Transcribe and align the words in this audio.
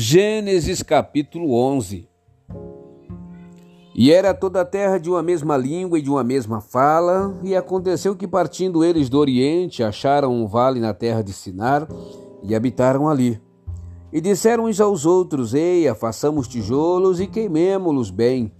Gênesis 0.00 0.80
capítulo 0.80 1.52
11 1.54 2.08
E 3.96 4.12
era 4.12 4.32
toda 4.32 4.60
a 4.60 4.64
terra 4.64 4.96
de 4.96 5.10
uma 5.10 5.24
mesma 5.24 5.56
língua 5.56 5.98
e 5.98 6.02
de 6.02 6.08
uma 6.08 6.22
mesma 6.22 6.60
fala, 6.60 7.36
e 7.42 7.56
aconteceu 7.56 8.14
que, 8.14 8.28
partindo 8.28 8.84
eles 8.84 9.08
do 9.08 9.18
Oriente, 9.18 9.82
acharam 9.82 10.32
um 10.32 10.46
vale 10.46 10.78
na 10.78 10.94
terra 10.94 11.20
de 11.20 11.32
Sinar 11.32 11.88
e 12.44 12.54
habitaram 12.54 13.08
ali. 13.08 13.42
E 14.12 14.20
disseram 14.20 14.66
uns 14.66 14.80
aos 14.80 15.04
outros: 15.04 15.52
Eia, 15.52 15.96
façamos 15.96 16.46
tijolos 16.46 17.18
e 17.18 17.26
queimemo-los 17.26 18.12
bem. 18.12 18.52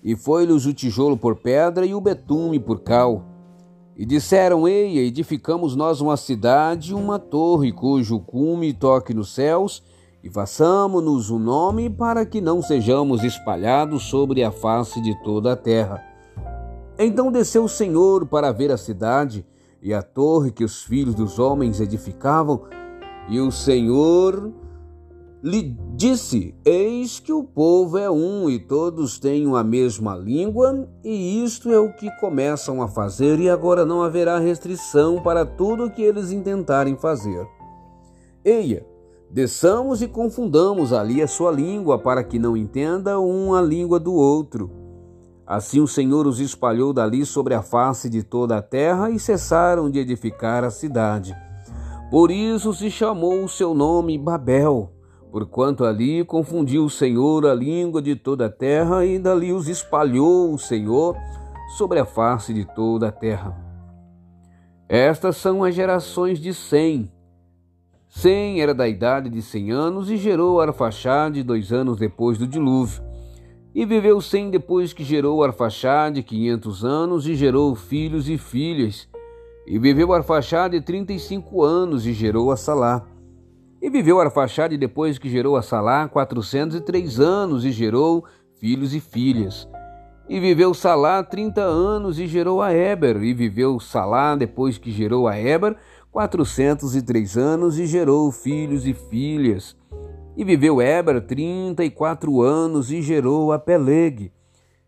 E 0.00 0.14
foi-lhes 0.14 0.64
o 0.64 0.72
tijolo 0.72 1.16
por 1.16 1.34
pedra 1.34 1.84
e 1.84 1.92
o 1.92 2.00
betume 2.00 2.60
por 2.60 2.78
cal. 2.82 3.24
E 3.96 4.06
disseram: 4.06 4.68
Eia, 4.68 5.00
edificamos 5.00 5.74
nós 5.74 6.00
uma 6.00 6.16
cidade, 6.16 6.94
uma 6.94 7.18
torre, 7.18 7.72
cujo 7.72 8.20
cume 8.20 8.72
toque 8.72 9.12
nos 9.12 9.34
céus 9.34 9.82
e 10.24 10.30
façamos-nos 10.30 11.30
um 11.30 11.38
nome 11.38 11.90
para 11.90 12.24
que 12.24 12.40
não 12.40 12.62
sejamos 12.62 13.22
espalhados 13.22 14.04
sobre 14.04 14.42
a 14.42 14.50
face 14.50 14.98
de 15.02 15.14
toda 15.22 15.52
a 15.52 15.56
terra. 15.56 16.02
Então 16.98 17.30
desceu 17.30 17.64
o 17.64 17.68
Senhor 17.68 18.24
para 18.24 18.50
ver 18.50 18.72
a 18.72 18.78
cidade 18.78 19.44
e 19.82 19.92
a 19.92 20.02
torre 20.02 20.50
que 20.50 20.64
os 20.64 20.82
filhos 20.82 21.14
dos 21.14 21.38
homens 21.38 21.78
edificavam, 21.78 22.62
e 23.28 23.38
o 23.38 23.52
Senhor 23.52 24.50
lhe 25.42 25.76
disse: 25.94 26.54
Eis 26.64 27.20
que 27.20 27.32
o 27.32 27.44
povo 27.44 27.98
é 27.98 28.10
um 28.10 28.48
e 28.48 28.58
todos 28.58 29.18
têm 29.18 29.54
a 29.54 29.62
mesma 29.62 30.16
língua, 30.16 30.88
e 31.04 31.44
isto 31.44 31.70
é 31.70 31.78
o 31.78 31.92
que 31.92 32.10
começam 32.18 32.80
a 32.80 32.88
fazer, 32.88 33.38
e 33.40 33.50
agora 33.50 33.84
não 33.84 34.02
haverá 34.02 34.38
restrição 34.38 35.22
para 35.22 35.44
tudo 35.44 35.84
o 35.84 35.90
que 35.90 36.00
eles 36.00 36.32
intentarem 36.32 36.96
fazer. 36.96 37.46
Eia, 38.42 38.86
Desçamos 39.30 40.00
e 40.02 40.08
confundamos 40.08 40.92
ali 40.92 41.20
a 41.20 41.26
sua 41.26 41.50
língua, 41.50 41.98
para 41.98 42.22
que 42.22 42.38
não 42.38 42.56
entenda 42.56 43.18
um 43.18 43.54
a 43.54 43.60
língua 43.60 43.98
do 43.98 44.14
outro. 44.14 44.70
Assim 45.46 45.80
o 45.80 45.86
Senhor 45.86 46.26
os 46.26 46.40
espalhou 46.40 46.92
dali 46.92 47.26
sobre 47.26 47.52
a 47.52 47.62
face 47.62 48.08
de 48.08 48.22
toda 48.22 48.56
a 48.56 48.62
terra 48.62 49.10
e 49.10 49.18
cessaram 49.18 49.90
de 49.90 49.98
edificar 49.98 50.64
a 50.64 50.70
cidade. 50.70 51.36
Por 52.10 52.30
isso 52.30 52.72
se 52.72 52.90
chamou 52.90 53.44
o 53.44 53.48
seu 53.48 53.74
nome 53.74 54.16
Babel, 54.16 54.90
porquanto 55.30 55.84
ali 55.84 56.24
confundiu 56.24 56.84
o 56.84 56.90
Senhor 56.90 57.44
a 57.44 57.52
língua 57.52 58.00
de 58.00 58.14
toda 58.14 58.46
a 58.46 58.50
terra 58.50 59.04
e 59.04 59.18
dali 59.18 59.52
os 59.52 59.68
espalhou 59.68 60.52
o 60.52 60.58
Senhor 60.58 61.16
sobre 61.76 61.98
a 61.98 62.04
face 62.04 62.54
de 62.54 62.64
toda 62.64 63.08
a 63.08 63.12
terra. 63.12 63.54
Estas 64.88 65.36
são 65.36 65.64
as 65.64 65.74
gerações 65.74 66.38
de 66.38 66.54
Sem. 66.54 67.10
Sem 68.16 68.60
era 68.60 68.72
da 68.72 68.86
idade 68.86 69.28
de 69.28 69.42
cem 69.42 69.72
anos 69.72 70.08
e 70.08 70.16
gerou 70.16 70.60
Arfaxade 70.60 71.42
dois 71.42 71.72
anos 71.72 71.98
depois 71.98 72.38
do 72.38 72.46
dilúvio. 72.46 73.02
E 73.74 73.84
viveu 73.84 74.20
Sem 74.20 74.50
depois 74.50 74.92
que 74.92 75.02
gerou 75.02 75.42
Arfaxade 75.42 76.22
quinhentos 76.22 76.84
anos 76.84 77.26
e 77.26 77.34
gerou 77.34 77.74
filhos 77.74 78.28
e 78.28 78.38
filhas. 78.38 79.08
E 79.66 79.80
viveu 79.80 80.12
Arfaxade 80.12 80.80
trinta 80.80 81.12
e 81.12 81.18
cinco 81.18 81.64
anos 81.64 82.06
e 82.06 82.12
gerou 82.12 82.52
a 82.52 82.56
Salá. 82.56 83.04
E 83.82 83.90
viveu 83.90 84.20
Arfaxade 84.20 84.78
depois 84.78 85.18
que 85.18 85.28
gerou 85.28 85.56
a 85.56 85.60
Salá 85.60 86.08
quatrocentos 86.08 86.76
e 86.76 86.80
três 86.80 87.18
anos 87.18 87.64
e 87.64 87.72
gerou 87.72 88.24
filhos 88.60 88.94
e 88.94 89.00
filhas. 89.00 89.68
E 90.28 90.38
viveu 90.38 90.72
Salá 90.72 91.22
trinta 91.24 91.62
anos 91.62 92.20
e 92.20 92.28
gerou 92.28 92.62
a 92.62 92.72
Eber. 92.72 93.20
E 93.24 93.34
viveu 93.34 93.80
Salá 93.80 94.36
depois 94.36 94.78
que 94.78 94.92
gerou 94.92 95.26
a 95.26 95.36
Eber 95.36 95.76
quatrocentos 96.14 96.94
e 96.94 97.02
três 97.02 97.36
anos 97.36 97.76
e 97.76 97.86
gerou 97.86 98.30
filhos 98.30 98.86
e 98.86 98.94
filhas. 98.94 99.76
E 100.36 100.44
viveu 100.44 100.80
Eber 100.80 101.20
trinta 101.20 101.84
e 101.84 101.90
quatro 101.90 102.40
anos 102.40 102.92
e 102.92 103.02
gerou 103.02 103.50
a 103.50 103.58
Peleg. 103.58 104.30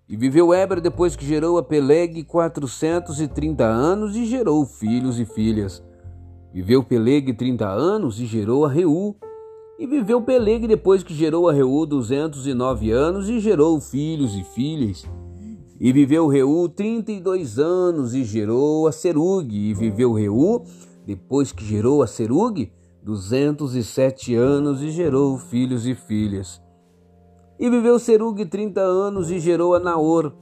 E 0.09 0.17
viveu 0.17 0.55
Eber 0.55 0.81
depois 0.81 1.17
que 1.17 1.27
gerou 1.27 1.59
a 1.59 1.65
Peleg 1.65 2.23
quatrocentos 2.23 3.21
e 3.21 3.27
trinta 3.27 3.65
anos 3.65 4.15
e 4.15 4.25
gerou 4.25 4.65
filhos 4.65 5.19
e 5.19 5.25
filhas. 5.25 5.83
Viveu 6.55 6.85
Peleg 6.85 7.33
trinta 7.33 7.69
anos 7.69 8.21
e 8.21 8.25
gerou 8.25 8.65
a 8.65 8.69
Reu. 8.69 9.17
E 9.81 9.85
viveu 9.85 10.23
Peleg 10.23 10.69
depois 10.69 11.03
que 11.03 11.13
gerou 11.13 11.49
a 11.49 11.53
Reu 11.53 11.85
duzentos 11.87 12.47
e 12.47 12.55
nove 12.55 12.93
anos 12.93 13.29
e 13.29 13.41
gerou 13.41 13.81
filhos 13.81 14.37
e 14.37 14.45
filhas. 14.45 15.05
E 15.81 15.93
viveu 15.93 16.29
Reu 16.29 16.69
trinta 16.69 17.11
e 17.11 17.19
dois 17.19 17.59
anos 17.59 18.15
e 18.15 18.23
gerou 18.23 18.87
a 18.87 18.93
Serug. 18.93 19.53
E 19.53 19.75
viveu 19.75 20.13
Reu 20.13 20.65
depois 21.07 21.53
que 21.53 21.65
gerou 21.65 22.03
a 22.03 22.07
Serug, 22.07 22.73
duzentos 23.01 23.77
e 23.77 23.85
sete 23.85 24.35
anos 24.35 24.83
e 24.83 24.91
gerou 24.91 25.39
filhos 25.39 25.87
e 25.87 25.95
filhas. 25.95 26.61
E 27.59 27.71
viveu 27.71 27.99
Serug 28.01 28.45
trinta 28.47 28.81
anos 28.81 29.31
e 29.31 29.39
gerou 29.39 29.77
a 29.77 29.79
Naor. 29.79 30.33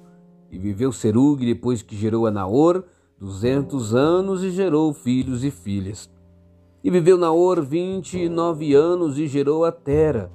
E 0.50 0.58
viveu 0.58 0.90
Serug 0.90 1.44
depois 1.44 1.82
que 1.82 1.94
gerou 1.94 2.26
a 2.26 2.30
Naor, 2.30 2.82
duzentos 3.18 3.94
anos 3.94 4.42
e 4.42 4.50
gerou 4.50 4.94
filhos 4.94 5.44
e 5.44 5.50
filhas. 5.50 6.10
E 6.82 6.90
viveu 6.90 7.18
Naor 7.18 7.62
vinte 7.62 8.18
e 8.18 8.28
nove 8.28 8.74
anos 8.74 9.18
e 9.18 9.26
gerou 9.26 9.66
a 9.66 9.70
Tera. 9.70 10.32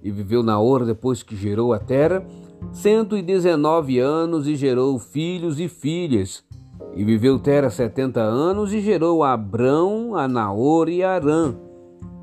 E 0.00 0.10
viveu 0.10 0.42
Naor 0.44 0.84
depois 0.84 1.22
que 1.22 1.34
gerou 1.34 1.72
a 1.72 1.78
e 3.16 3.22
dezenove 3.22 3.98
anos 3.98 4.46
e 4.46 4.54
gerou 4.54 4.96
filhos 4.98 5.58
e 5.58 5.68
filhas. 5.68 6.44
E 6.94 7.04
viveu 7.04 7.38
Tera 7.38 7.70
setenta 7.70 8.20
anos 8.20 8.72
e 8.72 8.80
gerou 8.80 9.22
a 9.22 9.32
Abrão, 9.32 10.14
a 10.14 10.28
Naor 10.28 10.88
e 10.88 11.02
Arã. 11.02 11.54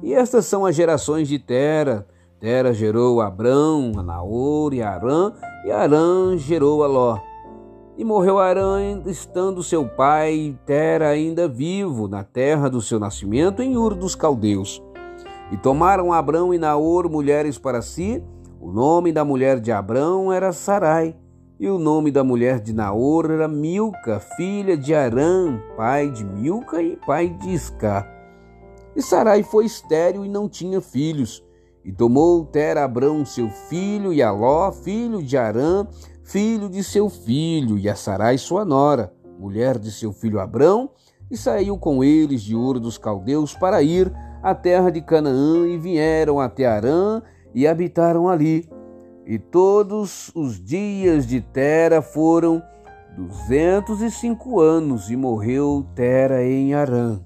E 0.02 0.14
estas 0.14 0.46
são 0.46 0.66
as 0.66 0.76
gerações 0.76 1.28
de 1.28 1.40
Tera. 1.40 2.08
Tera 2.40 2.74
gerou 2.74 3.20
Abrão, 3.20 3.92
a 3.98 4.04
Naor 4.04 4.74
e 4.74 4.82
Arã, 4.82 5.34
e 5.66 5.72
Arã 5.72 6.38
gerou 6.38 6.84
a 6.84 6.88
Ló. 6.88 7.20
E 7.98 8.06
morreu 8.06 8.40
Arã, 8.40 9.02
estando 9.08 9.62
seu 9.62 9.86
pai 9.86 10.58
Tera 10.66 11.10
ainda 11.10 11.48
vivo, 11.48 12.08
na 12.08 12.24
terra 12.24 12.70
do 12.70 12.82
seu 12.82 13.00
nascimento, 13.00 13.62
em 13.62 13.76
Ur 13.76 13.94
dos 13.94 14.16
Caldeus. 14.16 14.82
E 15.52 15.58
tomaram 15.58 16.14
Abrão 16.14 16.54
e 16.54 16.58
Naor 16.58 17.10
mulheres 17.10 17.58
para 17.58 17.82
si. 17.82 18.24
O 18.62 18.72
nome 18.72 19.12
da 19.12 19.26
mulher 19.26 19.60
de 19.60 19.72
Abrão 19.72 20.32
era 20.32 20.54
Sarai 20.54 21.16
e 21.60 21.70
o 21.70 21.78
nome 21.78 22.10
da 22.10 22.24
mulher 22.24 22.62
de 22.62 22.72
Naor 22.72 23.30
era 23.30 23.48
Milca, 23.48 24.20
filha 24.38 24.78
de 24.78 24.96
Arã, 24.96 25.60
pai 25.76 26.10
de 26.10 26.24
Milca 26.24 26.82
e 26.82 26.96
pai 26.96 27.28
de 27.28 27.54
Isca. 27.54 28.08
E 28.96 29.02
Sarai 29.02 29.44
foi 29.44 29.66
estéril 29.66 30.26
e 30.26 30.30
não 30.30 30.48
tinha 30.48 30.80
filhos. 30.80 31.44
E 31.84 31.92
tomou 31.92 32.46
Tera 32.46 32.86
Abrão 32.86 33.26
seu 33.26 33.50
filho, 33.50 34.14
e 34.14 34.22
Aló, 34.22 34.72
filho 34.72 35.22
de 35.22 35.38
Arã, 35.38 35.86
filho 36.24 36.70
de 36.70 36.82
seu 36.82 37.10
filho, 37.10 37.78
e 37.78 37.90
a 37.90 37.96
Sarai 37.96 38.38
sua 38.38 38.64
nora, 38.64 39.14
mulher 39.38 39.78
de 39.78 39.92
seu 39.92 40.14
filho 40.14 40.40
Abrão, 40.40 40.90
e 41.30 41.36
saiu 41.36 41.78
com 41.78 42.02
eles 42.04 42.42
de 42.42 42.56
Ur 42.56 42.80
dos 42.80 42.98
Caldeus 42.98 43.54
para 43.54 43.82
ir 43.82 44.14
à 44.42 44.56
terra 44.56 44.90
de 44.90 45.02
Canaã, 45.02 45.68
e 45.68 45.78
vieram 45.78 46.40
até 46.40 46.66
Arã 46.66 47.22
e 47.54 47.68
habitaram 47.68 48.30
ali. 48.30 48.70
E 49.30 49.38
todos 49.38 50.32
os 50.34 50.60
dias 50.60 51.28
de 51.28 51.40
Tera 51.40 52.02
foram 52.02 52.64
duzentos 53.16 54.02
e 54.02 54.10
cinco 54.10 54.60
anos, 54.60 55.12
e 55.12 55.16
morreu 55.16 55.86
Tera 55.94 56.44
em 56.44 56.74
Arã. 56.74 57.22